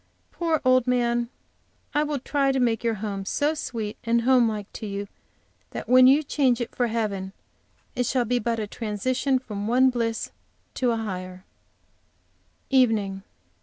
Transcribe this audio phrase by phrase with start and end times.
[0.31, 1.29] poor old man!
[1.93, 5.07] I will try to make your home so sweet and home like to you
[5.69, 7.33] that when you change it for heaven
[7.95, 10.31] it shall be but a transition from one bliss
[10.73, 11.45] to a higher!
[12.71, 13.21] EVENING.